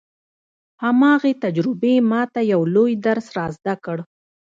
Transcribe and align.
هماغې 0.83 1.33
تجربې 1.43 1.95
ما 2.11 2.21
ته 2.33 2.41
يو 2.51 2.61
لوی 2.75 2.93
درس 3.05 3.27
را 3.37 3.45
زده 3.55 3.75
کړ. 3.85 3.97